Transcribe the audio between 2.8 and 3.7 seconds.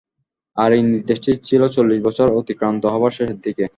হবার শেষের দিকে।